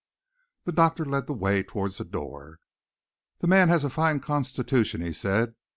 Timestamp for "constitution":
4.19-4.99